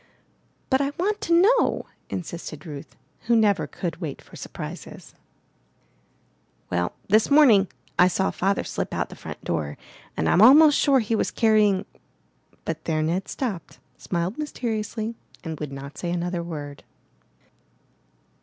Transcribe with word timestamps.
"But 0.71 0.81
I 0.81 0.93
want 0.97 1.21
to 1.21 1.39
know," 1.41 1.85
insisted 2.09 2.65
Ruth, 2.65 2.95
who 3.27 3.35
never 3.35 3.67
could 3.67 3.97
wait 4.01 4.19
for 4.19 4.35
surprises. 4.35 5.13
401 6.69 6.71
MY 6.71 6.71
BOOK 6.71 6.71
HOUSE 6.93 7.03
WeIl, 7.03 7.11
this 7.11 7.29
morning 7.29 7.67
I 7.99 8.07
saw 8.07 8.31
Father 8.31 8.63
slip 8.63 8.95
out 8.95 9.09
the 9.09 9.15
front 9.15 9.43
door, 9.43 9.77
and 10.17 10.27
Fm 10.27 10.41
almost 10.41 10.79
sure 10.79 11.01
he 11.01 11.15
was 11.15 11.29
carrying 11.29 11.85
—!''But 12.65 12.85
there 12.85 13.03
Ned 13.03 13.27
stopped, 13.27 13.77
smiled 13.95 14.39
mysteriously, 14.39 15.13
and 15.43 15.59
would 15.59 15.71
not 15.71 15.99
say 15.99 16.09
another 16.09 16.41
word. 16.41 16.83